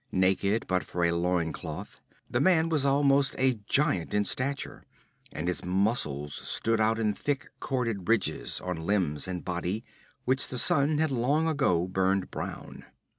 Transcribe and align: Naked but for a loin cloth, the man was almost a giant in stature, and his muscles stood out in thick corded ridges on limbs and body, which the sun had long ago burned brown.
Naked 0.11 0.65
but 0.67 0.83
for 0.83 1.03
a 1.05 1.11
loin 1.11 1.53
cloth, 1.53 1.99
the 2.27 2.39
man 2.41 2.69
was 2.69 2.85
almost 2.85 3.35
a 3.37 3.59
giant 3.67 4.15
in 4.15 4.25
stature, 4.25 4.83
and 5.31 5.47
his 5.47 5.63
muscles 5.63 6.33
stood 6.33 6.81
out 6.81 6.97
in 6.97 7.13
thick 7.13 7.49
corded 7.59 8.09
ridges 8.09 8.59
on 8.59 8.87
limbs 8.87 9.27
and 9.27 9.45
body, 9.45 9.83
which 10.25 10.47
the 10.47 10.57
sun 10.57 10.97
had 10.97 11.11
long 11.11 11.47
ago 11.47 11.87
burned 11.87 12.31
brown. 12.31 12.83